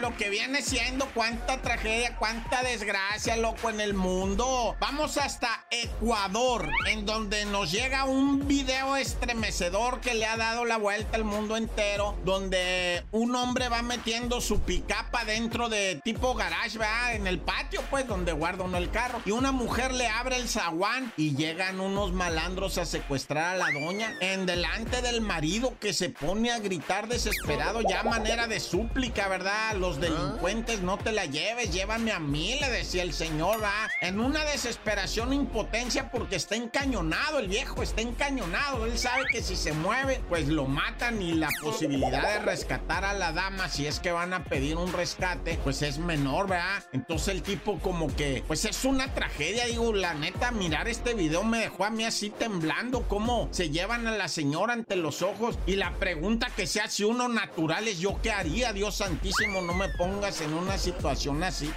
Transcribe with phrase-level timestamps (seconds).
[0.00, 4.74] Lo que viene siendo cuánta tragedia, cuánta desgracia, loco, en el mundo.
[4.80, 10.78] Vamos hasta Ecuador, en donde nos llega un video estremecedor que le ha dado la
[10.78, 16.78] vuelta al mundo entero, donde un hombre va metiendo su picapa dentro de tipo garage,
[16.78, 17.14] ¿verdad?
[17.14, 19.20] En el patio, pues, donde guarda uno el carro.
[19.26, 23.70] Y una mujer le abre el zaguán y llegan unos malandros a secuestrar a la
[23.70, 29.28] doña en delante del marido que se pone a gritar desesperado, ya manera de súplica,
[29.28, 29.74] ¿verdad?
[29.76, 33.88] Los delincuentes no te la lleves, llévame a mí, le decía el señor, ¿verdad?
[34.00, 38.86] En una desesperación, impotencia porque está encañonado, el viejo está encañonado.
[38.86, 43.14] Él sabe que si se mueve, pues lo matan y la posibilidad de rescatar a
[43.14, 46.84] la dama, si es que van a pedir un rescate, pues es menor, ¿verdad?
[46.92, 51.44] Entonces el tipo como que, pues es una tragedia, digo, la neta, mirar este video
[51.44, 55.58] me dejó a mí así temblando, cómo se llevan a la señora ante los ojos
[55.66, 59.74] y la pregunta que se hace uno natural es yo qué haría, Dios santísimo, no
[59.80, 61.72] me pongas en una situación así.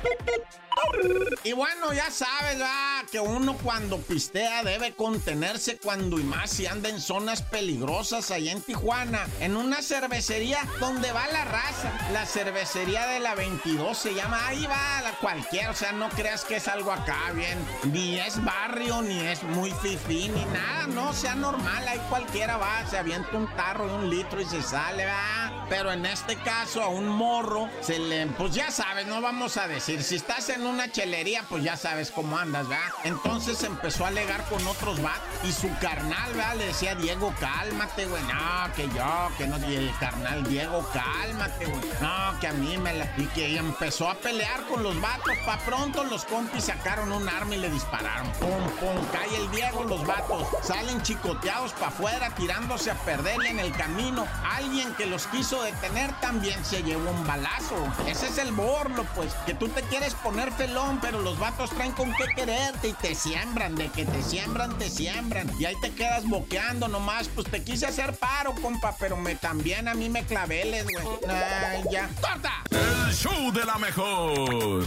[1.46, 2.94] Y bueno, ya sabes, ¿verdad?
[3.14, 8.52] que uno cuando pistea debe contenerse cuando y más si anda en zonas peligrosas allá
[8.52, 14.16] en Tijuana, en una cervecería donde va la raza, la cervecería de la 22 se
[14.16, 17.60] llama, ahí va la cualquiera, o sea, no creas que es algo acá bien,
[17.92, 22.86] ni es barrio, ni es muy fifí, ni nada, no, sea normal, ahí cualquiera va,
[22.90, 25.68] se avienta un tarro de un litro y se sale, va.
[25.70, 27.93] Pero en este caso a un morro se
[28.38, 32.12] pues ya sabes, no vamos a decir, si estás en una chelería, pues ya sabes
[32.12, 32.90] cómo andas, ¿verdad?
[33.04, 36.56] Entonces empezó a alegar con otros vatos y su carnal, ¿verdad?
[36.56, 38.24] Le decía, Diego, cálmate, güey.
[38.24, 39.58] No, que yo, que no.
[39.70, 41.82] Y el carnal, Diego, cálmate, güey.
[42.02, 43.06] No, que a mí me la.
[43.18, 45.38] Y que empezó a pelear con los vatos.
[45.46, 48.32] Pa' pronto los compis sacaron un arma y le dispararon.
[48.34, 50.48] Pum, pum, cae el Diego, los vatos.
[50.64, 54.26] Salen chicoteados para afuera, tirándose a perder y en el camino.
[54.44, 57.83] Alguien que los quiso detener también se llevó un balazo.
[58.08, 59.34] Ese es el borlo, pues.
[59.46, 63.16] Que tú te quieres poner felón, pero los vatos traen con qué quererte y te
[63.16, 63.76] siembran.
[63.76, 65.52] De que te siembran, te siembran.
[65.60, 67.28] Y ahí te quedas boqueando nomás.
[67.30, 71.08] Pues te quise hacer paro, compa, pero me también a mí me claveles, güey.
[71.30, 72.10] Ay, ya.
[72.22, 72.64] ¡Corta!
[72.72, 74.84] El show de la mejor.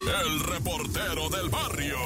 [0.00, 1.98] El reportero del barrio.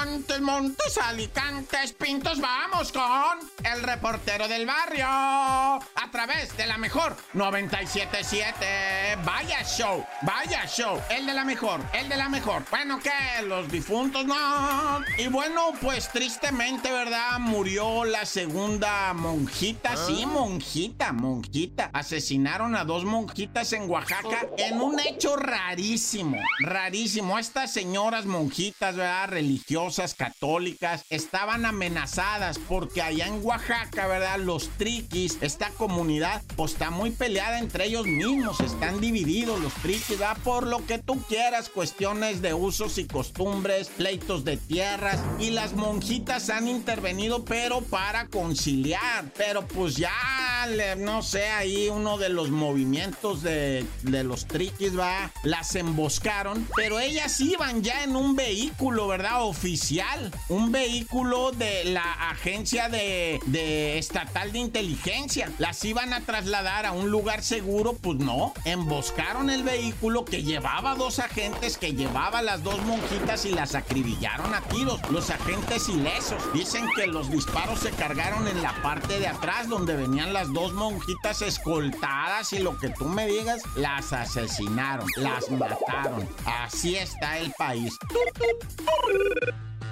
[0.00, 3.38] Montes, Montes, Alicantes, Pintos, vamos con
[3.70, 5.04] el reportero del barrio.
[5.04, 9.18] A través de la mejor 977.
[9.26, 10.98] Vaya show, vaya show.
[11.10, 12.64] El de la mejor, el de la mejor.
[12.70, 13.10] Bueno, que
[13.46, 15.00] los difuntos no.
[15.18, 17.38] Y bueno, pues tristemente, ¿verdad?
[17.38, 19.96] Murió la segunda monjita.
[19.98, 21.90] Sí, monjita, monjita.
[21.92, 27.38] Asesinaron a dos monjitas en Oaxaca en un hecho rarísimo, rarísimo.
[27.38, 29.28] Estas señoras monjitas, ¿verdad?
[29.28, 34.38] Religiosas, católicas, estaban amenazadas porque allá en Oaxaca, ¿verdad?
[34.38, 40.18] Los triquis, esta comunidad, pues está muy peleada entre ellos mismos, están divididos los triquis,
[40.18, 40.38] ¿verdad?
[40.44, 45.72] Por lo que tú quieras, cuestiones de usos y costumbres, pleitos de tierras, y las
[45.74, 52.28] monjitas han intervenido, pero para conciliar, pero pues ya, le- no sé, ahí uno de
[52.28, 58.36] los movimientos de, de los triquis, va, las emboscaron, pero ellas iban ya en un
[58.36, 59.44] vehículo, ¿verdad?
[59.44, 59.79] Oficial,
[60.48, 65.50] un vehículo de la agencia de, de estatal de inteligencia.
[65.58, 70.94] Las iban a trasladar a un lugar seguro, pues no, emboscaron el vehículo que llevaba
[70.94, 75.00] dos agentes, que llevaba las dos monjitas y las acribillaron a tiros.
[75.10, 79.96] Los agentes ilesos dicen que los disparos se cargaron en la parte de atrás donde
[79.96, 86.28] venían las dos monjitas escoltadas y lo que tú me digas, las asesinaron, las mataron.
[86.44, 87.96] Así está el país.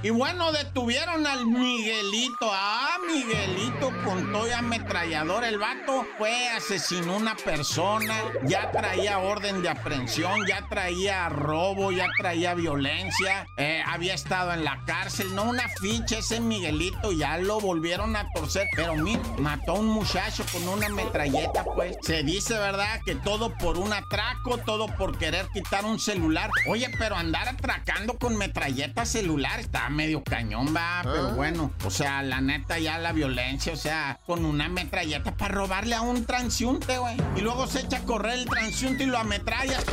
[0.00, 2.48] Y bueno, detuvieron al Miguelito.
[2.52, 5.42] Ah, Miguelito con y ametrallador.
[5.42, 8.14] El vato fue, asesinó una persona.
[8.44, 13.46] Ya traía orden de aprehensión, ya traía robo, ya traía violencia.
[13.56, 15.34] eh, había estado en la cárcel.
[15.34, 17.10] No una ficha ese Miguelito.
[17.10, 18.68] Ya lo volvieron a torcer.
[18.76, 21.96] Pero mira, mató a un muchacho con una metralleta, pues.
[22.02, 23.00] Se dice, ¿verdad?
[23.04, 26.50] Que todo por un atraco, todo por querer quitar un celular.
[26.68, 31.90] Oye, pero andar atracando con metralleta celular está está medio cañón, va, pero bueno, o
[31.90, 36.24] sea, la neta ya la violencia, o sea, con una metralleta para robarle a un
[36.24, 37.16] transiunte, güey.
[37.36, 39.84] Y luego se echa a correr el transiunte y lo ametrallas.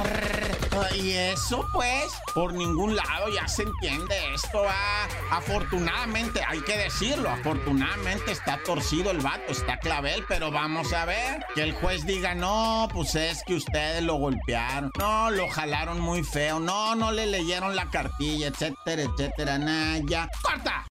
[0.97, 4.15] Y eso, pues, por ningún lado ya se entiende.
[4.33, 10.91] Esto va, afortunadamente, hay que decirlo, afortunadamente está torcido el vato, está clavel, pero vamos
[10.93, 15.47] a ver que el juez diga, no, pues es que ustedes lo golpearon, no, lo
[15.49, 19.84] jalaron muy feo, no, no le leyeron la cartilla, etcétera, etcétera, nada,
[20.41, 20.83] ¡Corta!